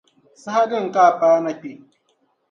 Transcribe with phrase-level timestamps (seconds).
[0.43, 1.71] Saha dini ka a paana kpe?